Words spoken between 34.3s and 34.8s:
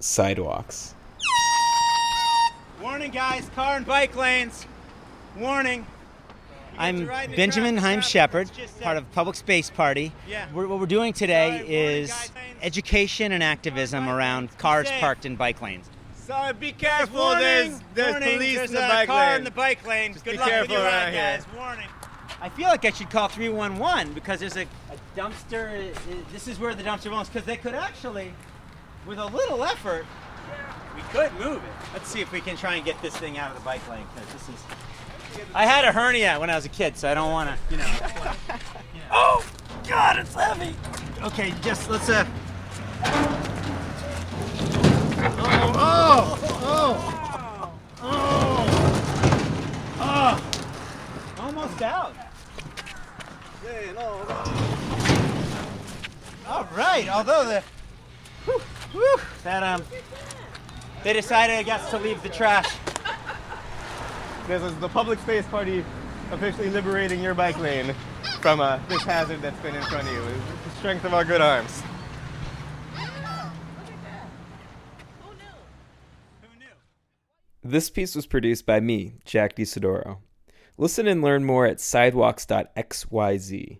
this is.